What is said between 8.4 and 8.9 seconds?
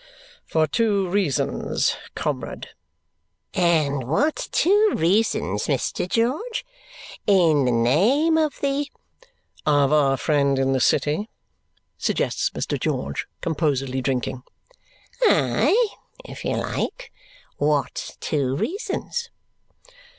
the"